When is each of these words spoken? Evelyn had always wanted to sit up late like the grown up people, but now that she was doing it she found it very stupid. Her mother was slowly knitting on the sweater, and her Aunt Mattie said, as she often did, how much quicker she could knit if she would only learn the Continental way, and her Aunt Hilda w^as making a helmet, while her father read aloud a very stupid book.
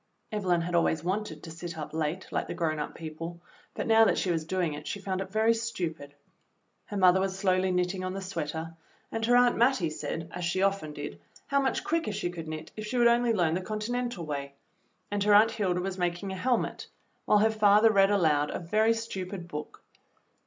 Evelyn 0.31 0.61
had 0.61 0.73
always 0.73 1.03
wanted 1.03 1.43
to 1.43 1.51
sit 1.51 1.77
up 1.77 1.93
late 1.93 2.25
like 2.31 2.47
the 2.47 2.55
grown 2.55 2.79
up 2.79 2.95
people, 2.95 3.39
but 3.75 3.85
now 3.85 4.03
that 4.03 4.17
she 4.17 4.31
was 4.31 4.45
doing 4.45 4.73
it 4.73 4.87
she 4.87 4.99
found 4.99 5.21
it 5.21 5.29
very 5.29 5.53
stupid. 5.53 6.15
Her 6.85 6.97
mother 6.97 7.19
was 7.19 7.37
slowly 7.37 7.69
knitting 7.71 8.03
on 8.03 8.15
the 8.15 8.19
sweater, 8.21 8.73
and 9.11 9.23
her 9.27 9.35
Aunt 9.35 9.57
Mattie 9.57 9.91
said, 9.91 10.27
as 10.33 10.43
she 10.43 10.63
often 10.63 10.91
did, 10.93 11.21
how 11.45 11.61
much 11.61 11.83
quicker 11.83 12.11
she 12.11 12.31
could 12.31 12.47
knit 12.47 12.71
if 12.75 12.87
she 12.87 12.97
would 12.97 13.05
only 13.07 13.31
learn 13.31 13.53
the 13.53 13.61
Continental 13.61 14.25
way, 14.25 14.55
and 15.11 15.23
her 15.23 15.35
Aunt 15.35 15.51
Hilda 15.51 15.79
w^as 15.81 15.99
making 15.99 16.31
a 16.31 16.35
helmet, 16.35 16.87
while 17.25 17.37
her 17.37 17.51
father 17.51 17.91
read 17.91 18.09
aloud 18.09 18.49
a 18.49 18.57
very 18.57 18.95
stupid 18.95 19.47
book. 19.47 19.83